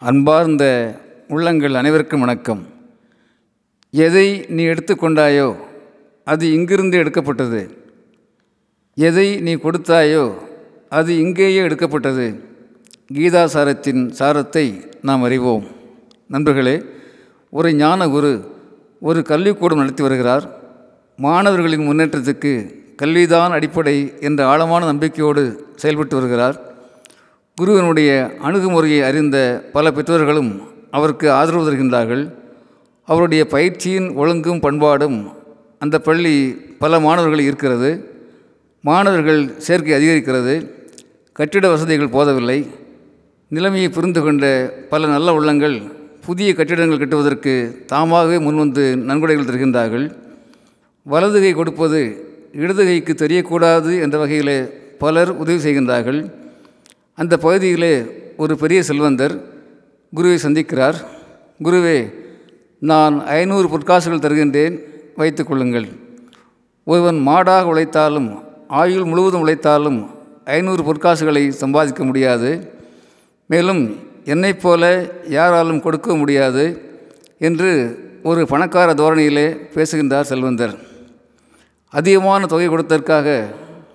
அன்பார்ந்த 0.00 0.64
உள்ளங்கள் 1.28 1.74
அனைவருக்கும் 1.74 2.20
வணக்கம். 2.20 2.66
எதை 3.90 4.44
நீ 4.48 4.64
எடுத்துக்கொண்டாயோ 4.64 5.56
அது 6.24 6.52
இங்கிருந்து 6.52 6.98
எடுக்கப்பட்டது. 6.98 7.78
எதை 8.94 9.40
நீ 9.40 9.54
கொடுத்தாயோ 9.54 10.34
அது 10.88 11.18
இங்கேயே 11.18 11.62
எடுக்கப்பட்டது. 11.62 12.26
கீதா 13.14 13.44
சாரத்தின் 13.44 14.12
சாரத்தை 14.18 14.86
நாம் 15.02 15.22
அறிவோம். 15.22 15.66
நண்பர்களே 16.28 16.82
ஒரு 17.50 17.74
ஞான 17.74 18.08
குரு 18.08 18.32
ஒரு 19.00 19.20
கல்விக்கூடம் 19.28 19.82
நடத்தி 19.82 20.02
வருகிறார். 20.02 20.58
மாணவர்களின் 21.16 21.86
முன்னேற்றத்துக்கு 21.88 22.54
கல்விதான் 23.02 23.50
அடிப்படை 23.50 24.12
என்ற 24.20 24.46
ஆழமான 24.46 24.92
நம்பிக்கையோடு 24.92 25.70
செயல்பட்டு 25.76 26.16
வருகிறார். 26.16 26.77
குருவினுடைய 27.58 28.10
அணுகுமுறையை 28.46 29.02
அறிந்த 29.02 29.38
பல 29.72 29.90
பெற்றோர்களும் 29.90 30.50
அவருக்கு 30.96 31.26
ஆதரவு 31.38 31.64
தருகின்றார்கள். 31.66 32.22
அவருடைய 33.08 33.46
பயிற்சியின் 33.46 34.08
ஒழுங்கும் 34.20 34.60
பண்பாடும் 34.60 35.16
அந்த 35.78 35.96
பள்ளி 35.98 36.34
பல 36.82 37.00
மாணவர்கள் 37.00 37.42
இருக்கிறது 37.48 37.90
மாணவர்கள் 38.80 39.40
சேர்க்கை 39.58 39.94
அதிகரிக்கிறது. 39.98 40.54
கட்டிட 41.32 41.68
வசதிகள் 41.68 42.14
போதவில்லை. 42.16 42.58
நிலைமையை 43.48 43.88
புரிந்து 43.88 44.22
கொண்ட 44.22 44.44
பல 44.88 45.06
நல்ல 45.06 45.34
உள்ளங்கள் 45.34 45.76
புதிய 46.26 46.54
கட்டிடங்கள் 46.54 46.98
கட்டுவதற்கு 46.98 47.54
தாமாகவே 47.86 48.38
முன்வந்து 48.38 48.96
நன்கொடைகள் 49.10 49.50
தருகின்றார்கள். 49.50 50.06
வலதுகை 51.02 51.52
கொடுப்பது 51.52 52.00
இடதுகைக்கு 52.52 53.14
தெரியக்கூடாது 53.24 53.92
என்ற 54.00 54.18
வகையில் 54.18 54.56
பலர் 54.98 55.30
உதவி 55.30 55.58
செய்கின்றார்கள். 55.66 56.20
அந்த 57.18 57.36
பகுதியிலே 57.36 58.02
ஒரு 58.36 58.56
பெரிய 58.56 58.82
செல்வந்தர் 58.82 59.42
குருவை 60.14 60.38
சந்திக்கிறார். 60.42 60.94
குருவே 61.62 62.12
நான் 62.78 63.26
ஐநூறு 63.26 63.66
பொற்காசுகள் 63.68 64.22
தருகின்றேன். 64.24 64.80
வைத்து 65.16 65.44
கொள்ளுங்கள். 65.44 65.86
ஒருவன் 66.84 67.26
மாடாக 67.26 67.62
உழைத்தாலும் 67.62 68.42
ஆயுள் 68.68 69.04
முழுவதும் 69.04 69.40
உழைத்தாலும் 69.40 70.10
ஐநூறு 70.44 70.82
பொற்காசுகளை 70.82 71.48
சம்பாதிக்க 71.48 72.04
முடியாது. 72.04 72.72
மேலும் 73.46 73.96
என்னைப் 74.24 74.62
போல 74.62 75.10
யாராலும் 75.28 75.80
கொடுக்க 75.80 76.16
முடியாது 76.16 76.64
என்று 77.38 77.98
ஒரு 78.22 78.46
பணக்கார 78.46 78.94
தோரணியிலே 78.94 79.72
பேசுகின்றார் 79.74 80.24
செல்வந்தர். 80.24 80.78
அதிகமான 81.90 82.46
தொகை 82.46 82.68
கொடுத்ததற்காக 82.68 83.44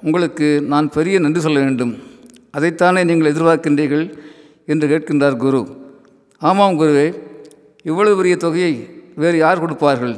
உங்களுக்கு 0.02 0.62
நான் 0.62 0.90
பெரிய 0.90 1.20
நன்றி 1.20 1.42
சொல்ல 1.42 1.60
வேண்டும். 1.60 2.12
அதைத்தானே 2.58 3.04
நீங்கள் 3.04 3.32
எதிர்பார்க்கின்றீர்கள் 3.34 4.18
என்று 4.66 4.88
கேட்கின்றார் 4.88 5.38
குரு. 5.38 5.62
ஆமாம் 6.38 6.80
குருவே 6.80 7.08
இவ்வளவு 7.84 8.16
பெரிய 8.16 8.36
தொகையை 8.38 8.74
வேறு 9.16 9.38
யார் 9.38 9.60
கொடுப்பார்கள்? 9.60 10.16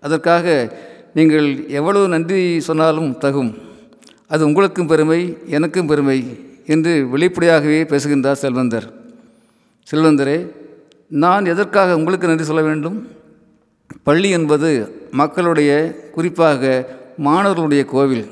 அதற்காக 0.00 0.74
நீங்கள் 1.14 1.68
எவ்வளவு 1.68 2.08
நன்றி 2.08 2.60
சொன்னாலும் 2.60 3.10
தகும். 3.20 3.52
அது 4.26 4.44
உங்களுக்கும் 4.46 4.86
பெருமை 4.86 5.20
எனக்கும் 5.46 5.86
பெருமை 5.86 6.18
என்று 6.66 7.08
வெளிப்படையாகவே 7.08 7.84
பேசுகின்றார் 7.84 8.42
செல்வந்தர். 8.42 8.86
செல்வந்தரே 9.90 10.38
நான் 11.08 11.44
எதற்காக 11.44 11.96
உங்களுக்கு 11.96 12.26
நன்றி 12.26 12.44
சொல்ல 12.44 12.62
வேண்டும்? 12.62 12.96
பள்ளி 14.02 14.30
என்பது 14.30 14.70
மக்களுடைய 15.10 15.70
குறிப்பாக 16.14 16.62
மாணவர்களுடைய 17.16 17.84
கோவில். 17.84 18.26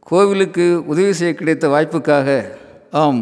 கோவிலுக்கு 0.00 0.86
உதவி 0.86 1.12
செய்ய 1.12 1.34
கிடைத்த 1.34 1.68
வாய்ப்புக்காக 1.68 2.60
ஆம் 3.00 3.20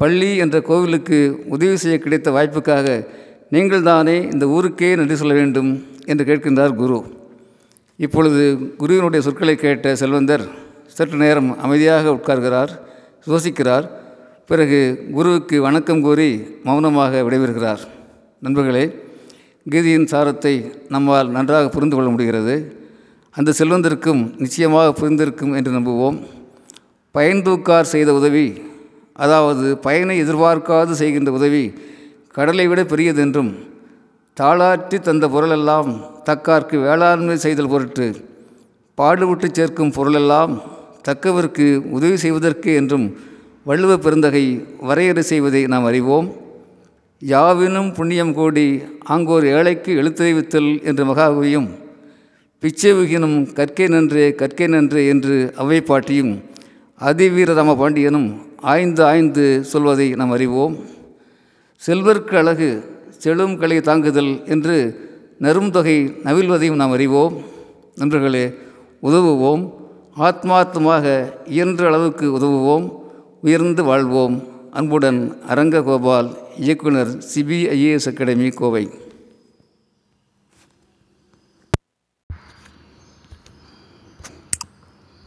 பள்ளி 0.00 0.36
என்ற 0.36 0.56
கோவிலுக்கு 0.60 1.18
உதவி 1.48 1.76
செய்ய 1.76 1.98
கிடைத்த 1.98 2.30
வாய்ப்புக்காக 2.30 2.88
நீங்கள் 3.50 3.82
தானே 3.82 4.14
இந்த 4.32 4.46
ஊருக்கே 4.46 4.96
நன்றி 4.96 5.16
சொல்ல 5.16 5.34
வேண்டும் 5.34 5.70
என்று 6.06 6.24
கேட்கின்றார் 6.24 6.74
குரு. 6.74 6.98
இப்பொழுது 7.96 8.42
குருவினுடைய 8.76 9.20
சொற்களை 9.24 9.54
கேட்ட 9.54 9.94
செல்வந்தர் 9.96 10.44
சற்று 10.86 11.18
நேரம் 11.18 11.58
அமைதியாக 11.58 12.10
உட்கார்கிறார் 12.10 12.70
யோசிக்கிறார். 13.26 13.88
பிறகு 14.46 15.08
குருவுக்கு 15.12 15.60
வணக்கம் 15.60 16.02
கூறி 16.02 16.30
மௌனமாக 16.64 17.22
விடைபெறுகிறார். 17.22 17.82
நண்பர்களே 18.40 18.84
கீதையின் 19.70 20.10
சாரத்தை 20.12 20.54
நம்மால் 20.88 21.28
நன்றாக 21.28 21.68
புரிந்து 21.68 21.96
கொள்ள 21.96 22.10
முடிகிறது. 22.10 22.76
அந்த 23.30 23.52
செல்வந்தருக்கும் 23.58 24.38
நிச்சயமாக 24.38 24.94
புரிந்திருக்கும் 25.00 25.56
என்று 25.56 25.72
நம்புவோம். 25.72 26.18
பயன் 27.10 27.42
தூக்கார் 27.42 27.92
செய்த 27.96 28.14
உதவி 28.14 28.46
அதாவது 29.18 29.78
பயனை 29.78 30.24
எதிர்பார்க்காது 30.24 30.90
செய்கின்ற 30.90 31.32
உதவி 31.32 31.74
கடலை 32.30 32.66
விட 32.66 32.82
பெரியதென்றும் 32.82 33.50
தாளாற்றி 34.40 35.00
தந்த 35.00 35.28
பொருளெல்லாம் 35.28 36.14
தக்கார்க்கு 36.24 36.80
வேளாண்மை 36.80 37.36
செய்தல் 37.36 37.68
பொருட்டு 37.68 38.14
பாடுபட்டு 38.94 39.48
சேர்க்கும் 39.52 39.92
பொருளெல்லாம் 39.92 40.62
தக்கவருக்கு 41.08 41.76
உதவி 41.90 42.16
செய்வதற்கு 42.16 42.74
என்றும் 42.74 43.16
வள்ளுவ 43.66 43.96
பெருந்தகை 43.96 44.66
வரையறை 44.80 45.22
செய்வதை 45.22 45.66
நாம் 45.66 45.84
அறிவோம். 45.84 46.34
யாவினும் 47.22 47.94
புண்ணியம் 47.94 48.34
கூடி 48.34 48.82
ஆங்கோர் 49.04 49.44
ஏழைக்கு 49.44 49.92
எழுத்தறிவித்தல் 49.92 50.82
என்ற 50.82 51.04
மகாகவியும் 51.04 51.68
பிச்சை 52.60 52.92
விகினும் 52.92 53.52
கற்கை 53.52 53.88
நன்றே 53.88 54.30
கற்கை 54.30 54.68
நன்றே 54.68 55.06
என்று 55.08 55.52
அவை 55.56 55.80
பாட்டியும் 55.80 56.42
அதிவீரராம 57.00 57.76
பாண்டியனும் 57.78 58.47
ஆய்ந்து 58.60 59.04
ஆய்ந்து 59.04 59.64
சொல்வதை 59.64 60.10
நாம் 60.10 60.30
அறிவோம். 60.30 60.76
செல்வர்க்கு 61.86 62.36
அழகு 62.36 62.84
செழும் 63.24 63.56
கலை 63.56 63.80
தாங்குதல் 63.80 64.46
என்று 64.46 65.08
நெரும் 65.38 65.70
தொகை 65.70 66.16
நாம் 66.74 66.90
அறிவோம். 66.90 67.42
நண்பர்களே 67.96 68.54
உதவுவோம். 69.02 69.72
ஆத்மார்த்தமாக 70.18 71.32
இயன்ற 71.46 71.86
அளவுக்கு 71.86 72.38
உதவுவோம். 72.38 72.92
உயர்ந்து 73.42 73.84
வாழ்வோம். 73.84 74.42
அன்புடன் 74.70 75.38
அரங்ககோபால் 75.48 76.36
இயக்குனர் 76.56 77.18
சிபிஐஏஎஸ் 77.34 78.06
அகாடமி 78.06 78.48
கோவை. 78.48 78.90